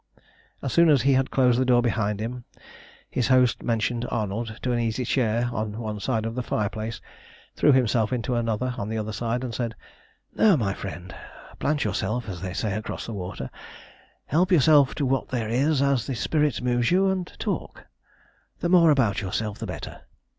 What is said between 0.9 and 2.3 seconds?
he had closed the door behind